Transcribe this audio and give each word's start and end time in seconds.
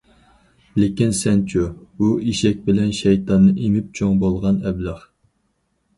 لېكىن 0.83 1.11
سەنچۇ؟ 1.17 1.67
ھۇ 2.01 2.09
ئېشەك 2.31 2.65
بىلەن 2.71 2.89
شەيتاننى 3.03 3.53
ئېمىپ 3.67 3.93
چوڭ 4.01 4.19
بولغان 4.25 4.61
ئەبلەخ! 4.69 5.09